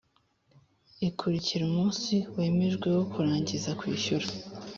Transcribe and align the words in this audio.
ikurikira 1.07 1.63
umunsi 1.65 2.13
wemejwe 2.37 2.87
wo 2.95 3.03
kurangiza 3.11 3.69
kwishyura 3.79 4.27